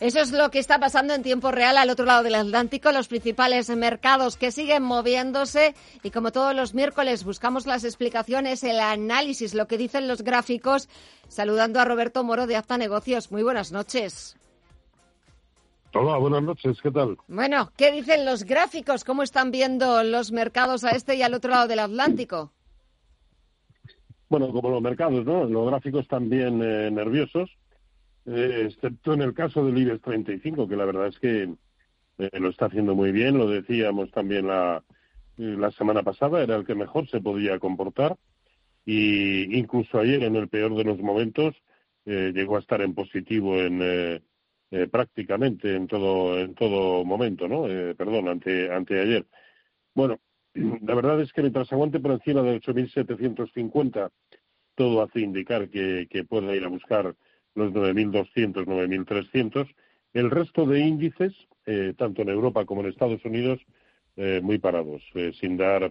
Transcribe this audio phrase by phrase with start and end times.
[0.00, 3.08] eso es lo que está pasando en tiempo real al otro lado del Atlántico, los
[3.08, 9.54] principales mercados que siguen moviéndose y como todos los miércoles buscamos las explicaciones, el análisis,
[9.54, 10.88] lo que dicen los gráficos,
[11.28, 13.30] saludando a Roberto Moro de Apta Negocios.
[13.30, 14.36] Muy buenas noches.
[15.92, 17.16] Hola, buenas noches, ¿qué tal?
[17.28, 19.04] Bueno, ¿qué dicen los gráficos?
[19.04, 22.50] ¿Cómo están viendo los mercados a este y al otro lado del Atlántico?
[24.28, 25.44] Bueno, como los mercados, ¿no?
[25.44, 27.48] Los gráficos también eh, nerviosos.
[28.26, 31.42] Eh, excepto en el caso del IBEX 35, que la verdad es que
[32.18, 34.82] eh, lo está haciendo muy bien, lo decíamos también la,
[35.36, 38.16] eh, la semana pasada, era el que mejor se podía comportar
[38.86, 41.54] y incluso ayer en el peor de los momentos
[42.06, 44.22] llegó a estar en positivo en
[44.90, 47.62] prácticamente en todo en todo momento, ¿no?
[47.96, 49.24] perdón, ante anteayer.
[49.94, 50.20] Bueno,
[50.54, 54.10] la verdad es que mientras aguante por encima de 8.750,
[54.74, 57.14] todo hace indicar que, que puede ir a buscar
[57.54, 59.68] los 9.200, 9.300.
[60.12, 61.32] El resto de índices,
[61.66, 63.60] eh, tanto en Europa como en Estados Unidos,
[64.16, 65.90] eh, muy parados, eh, sin dar,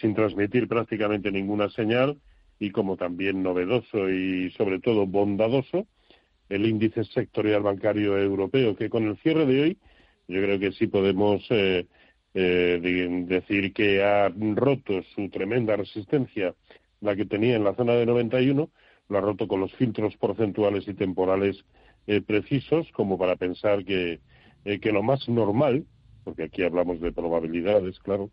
[0.00, 2.18] sin transmitir prácticamente ninguna señal
[2.58, 5.86] y como también novedoso y sobre todo bondadoso,
[6.48, 9.78] el índice sectorial bancario europeo, que con el cierre de hoy
[10.26, 11.48] yo creo que sí podemos
[12.34, 16.56] decir que ha roto su tremenda resistencia,
[17.00, 18.68] la que tenía en la zona de 91,
[19.08, 21.64] lo ha roto con los filtros porcentuales y temporales
[22.06, 24.20] eh, precisos como para pensar que,
[24.64, 25.84] eh, que lo más normal,
[26.24, 28.30] porque aquí hablamos de probabilidades, claro,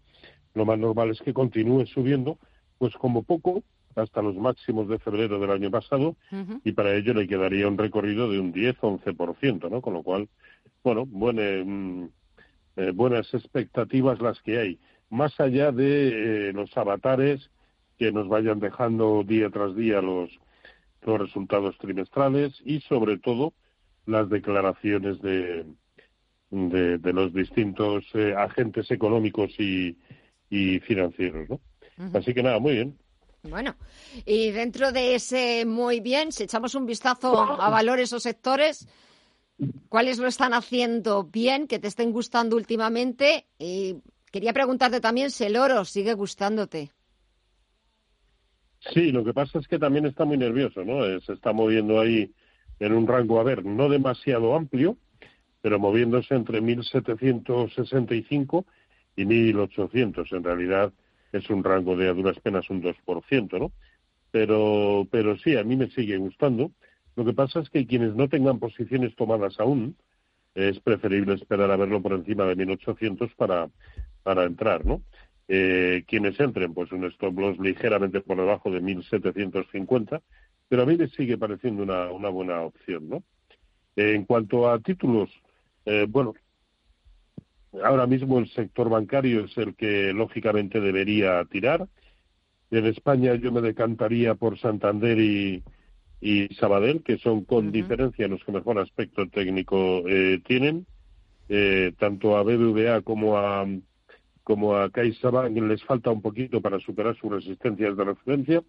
[0.53, 2.37] lo más normal es que continúe subiendo,
[2.77, 3.63] pues como poco
[3.95, 6.17] hasta los máximos de febrero del año pasado
[6.65, 9.81] y para ello le quedaría un recorrido de un 10-11%, ¿no?
[9.81, 10.27] Con lo cual,
[10.83, 11.05] bueno,
[11.65, 12.09] mm,
[12.75, 14.79] eh, buenas expectativas las que hay.
[15.09, 17.49] Más allá de los avatares
[17.97, 20.29] que nos vayan dejando día tras día los,
[21.05, 23.53] los resultados trimestrales y sobre todo
[24.05, 25.65] las declaraciones de,
[26.51, 29.97] de, los distintos eh, agentes económicos y,
[30.49, 31.49] y financieros.
[31.49, 31.59] ¿no?
[32.13, 32.97] Así que nada, muy bien.
[33.43, 33.75] Bueno,
[34.25, 38.87] y dentro de ese muy bien, si echamos un vistazo a valores o sectores,
[39.89, 43.45] ¿cuáles lo están haciendo bien, que te estén gustando últimamente?
[43.59, 43.97] Y
[44.31, 46.91] quería preguntarte también si el oro sigue gustándote.
[48.93, 51.05] Sí, lo que pasa es que también está muy nervioso, ¿no?
[51.05, 52.31] Eh, se está moviendo ahí
[52.79, 54.97] en un rango, a ver, no demasiado amplio,
[55.61, 58.65] pero moviéndose entre 1.765
[59.15, 60.31] y 1.800.
[60.33, 60.93] En realidad
[61.31, 63.71] es un rango de a duras penas un 2%, ¿no?
[64.31, 66.71] Pero, pero sí, a mí me sigue gustando.
[67.15, 69.95] Lo que pasa es que quienes no tengan posiciones tomadas aún,
[70.53, 73.69] es preferible esperar a verlo por encima de 1.800 para,
[74.23, 75.01] para entrar, ¿no?
[75.47, 80.21] Eh, quienes entren, pues un stop loss ligeramente por debajo de 1.750,
[80.67, 83.23] pero a mí me sigue pareciendo una, una buena opción, ¿no?
[83.95, 85.29] en cuanto a títulos,
[85.85, 86.33] eh, bueno,
[87.83, 91.87] ahora mismo el sector bancario es el que lógicamente debería tirar.
[92.71, 95.63] En España yo me decantaría por Santander y,
[96.19, 100.85] y Sabadell, que son con diferencia los que mejor aspecto técnico eh, tienen.
[101.47, 103.67] Eh, tanto a BBVA como a,
[104.45, 108.63] como a CaixaBank les falta un poquito para superar sus resistencias de referencia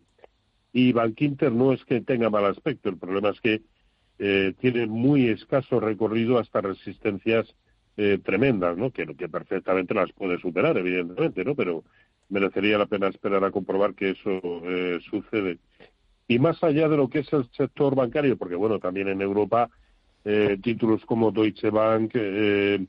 [0.73, 3.63] y Bankinter no es que tenga mal aspecto, el problema es que
[4.19, 7.55] eh, tiene muy escaso recorrido hasta resistencias
[7.99, 8.91] eh, tremendas, ¿no?
[8.91, 11.55] Que, perfectamente las puede superar, evidentemente, ¿no?
[11.55, 11.85] Pero
[12.31, 15.59] merecería la pena esperar a comprobar que eso eh, sucede.
[16.27, 19.69] Y más allá de lo que es el sector bancario, porque bueno, también en Europa
[20.25, 22.85] eh, títulos como Deutsche Bank, eh,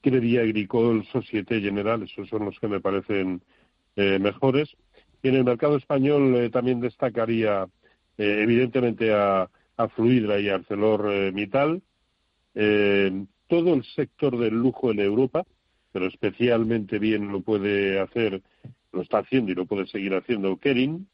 [0.00, 3.42] Crédit Agricole, Societe General, esos son los que me parecen
[3.96, 4.76] eh, mejores.
[5.22, 7.66] Y en el mercado español eh, también destacaría,
[8.16, 11.82] eh, evidentemente, a, a, Fluidra y a ArcelorMittal.
[13.48, 15.44] todo el sector del lujo en Europa,
[15.92, 18.42] pero especialmente bien lo puede hacer,
[18.92, 21.08] lo está haciendo y lo puede seguir haciendo Kering.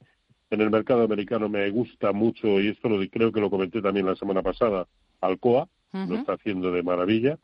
[0.51, 4.07] En el mercado americano me gusta mucho, y esto lo creo que lo comenté también
[4.07, 4.87] la semana pasada,
[5.21, 7.39] Alcoa, lo está haciendo de maravilla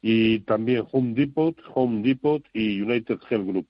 [0.00, 3.66] y también Home Depot, Home Depot y United Health Group.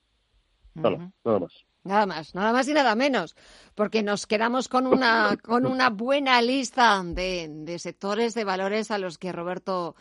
[0.74, 1.52] nada más.
[1.84, 3.34] Nada más, nada más y nada menos,
[3.74, 8.98] porque nos quedamos con una, con una buena lista de, de sectores, de valores a
[8.98, 9.94] los que Roberto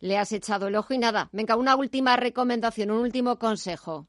[0.00, 1.28] le has echado el ojo y nada.
[1.32, 4.06] Venga, una última recomendación, un último consejo.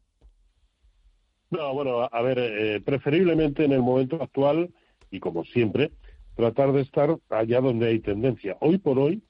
[1.51, 4.71] No, bueno, a ver, eh, preferiblemente en el momento actual
[5.09, 5.91] y como siempre,
[6.35, 8.57] tratar de estar allá donde hay tendencia.
[8.61, 9.23] Hoy por hoy,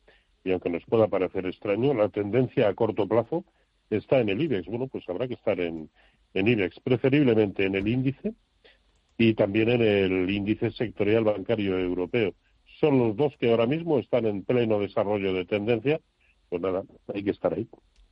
[0.49, 3.45] y aunque nos pueda parecer extraño, la tendencia a corto plazo
[3.89, 4.67] está en el IBEX.
[4.67, 5.89] Bueno, pues habrá que estar en,
[6.33, 8.33] en IBEX, preferiblemente en el índice
[9.17, 12.33] y también en el índice sectorial bancario europeo.
[12.79, 15.99] Son los dos que ahora mismo están en pleno desarrollo de tendencia.
[16.49, 17.67] Pues nada, hay que estar ahí.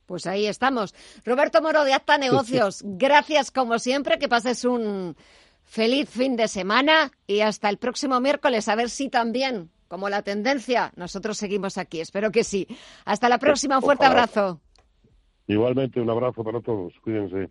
[0.06, 0.94] Pues ahí estamos.
[1.24, 5.16] Roberto Moro de Acta Negocios, gracias como siempre, que pases un
[5.64, 10.22] feliz fin de semana y hasta el próximo miércoles, a ver si también, como la
[10.22, 12.00] tendencia, nosotros seguimos aquí.
[12.00, 12.68] Espero que sí.
[13.04, 14.60] Hasta la próxima, un fuerte abrazo.
[15.46, 16.92] Igualmente, un abrazo para todos.
[17.02, 17.50] Cuídense.